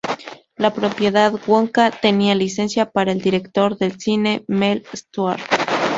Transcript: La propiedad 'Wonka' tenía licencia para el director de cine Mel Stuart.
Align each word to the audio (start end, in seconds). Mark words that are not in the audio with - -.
La 0.55 0.73
propiedad 0.73 1.31
'Wonka' 1.31 1.91
tenía 1.91 2.33
licencia 2.33 2.89
para 2.89 3.11
el 3.11 3.21
director 3.21 3.77
de 3.77 3.91
cine 3.91 4.43
Mel 4.47 4.83
Stuart. 4.95 5.41